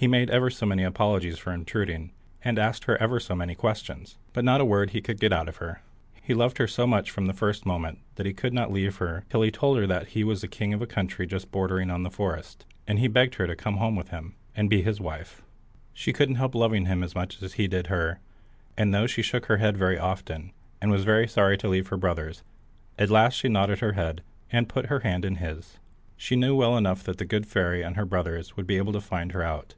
[0.00, 2.12] He made ever so many apologies for intruding,
[2.44, 5.48] and asked her ever so many questions, but not a word could he get out
[5.48, 5.82] of her.
[6.22, 9.24] He loved her so much from the first moment, that he could not leave her
[9.28, 12.64] till he told her he was king of a country just bordering on the forest,
[12.86, 15.42] and he begged her to come home with him, and be his wife.
[15.92, 18.20] She couldn't help loving him as much as he did her,
[18.76, 21.96] and though she shook her head very often, and was very sorry to leave her
[21.96, 22.44] brothers,
[23.00, 24.22] at last she nodded her head,
[24.52, 25.80] and put her hand in his.
[26.16, 29.00] She knew well enough that the good fairy and her brothers would be able to
[29.00, 29.74] find her out.